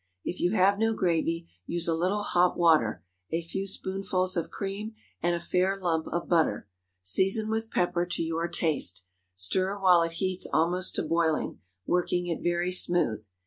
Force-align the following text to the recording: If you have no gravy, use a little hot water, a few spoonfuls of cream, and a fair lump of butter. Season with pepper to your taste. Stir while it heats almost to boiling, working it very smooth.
If 0.23 0.39
you 0.39 0.53
have 0.53 0.79
no 0.79 0.95
gravy, 0.95 1.47
use 1.67 1.87
a 1.87 1.93
little 1.93 2.23
hot 2.23 2.57
water, 2.57 3.03
a 3.31 3.43
few 3.43 3.67
spoonfuls 3.67 4.35
of 4.35 4.49
cream, 4.49 4.95
and 5.21 5.35
a 5.35 5.39
fair 5.39 5.77
lump 5.79 6.07
of 6.07 6.27
butter. 6.27 6.67
Season 7.03 7.51
with 7.51 7.69
pepper 7.69 8.07
to 8.07 8.23
your 8.23 8.47
taste. 8.47 9.03
Stir 9.35 9.79
while 9.79 10.01
it 10.01 10.13
heats 10.13 10.47
almost 10.51 10.95
to 10.95 11.03
boiling, 11.03 11.59
working 11.85 12.25
it 12.25 12.41
very 12.41 12.71
smooth. 12.71 13.27